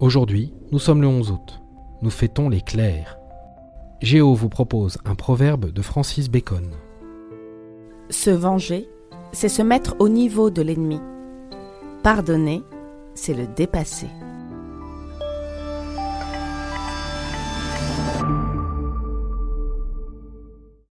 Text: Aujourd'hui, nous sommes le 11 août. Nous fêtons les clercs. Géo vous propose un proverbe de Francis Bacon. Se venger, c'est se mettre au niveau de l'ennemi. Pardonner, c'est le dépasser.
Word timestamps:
Aujourd'hui, 0.00 0.52
nous 0.70 0.78
sommes 0.78 1.02
le 1.02 1.08
11 1.08 1.32
août. 1.32 1.60
Nous 2.02 2.10
fêtons 2.10 2.48
les 2.48 2.60
clercs. 2.60 3.18
Géo 4.00 4.32
vous 4.32 4.48
propose 4.48 4.96
un 5.04 5.16
proverbe 5.16 5.72
de 5.72 5.82
Francis 5.82 6.30
Bacon. 6.30 6.70
Se 8.08 8.30
venger, 8.30 8.88
c'est 9.32 9.48
se 9.48 9.60
mettre 9.60 9.96
au 9.98 10.08
niveau 10.08 10.50
de 10.50 10.62
l'ennemi. 10.62 11.00
Pardonner, 12.04 12.62
c'est 13.14 13.34
le 13.34 13.48
dépasser. 13.48 14.06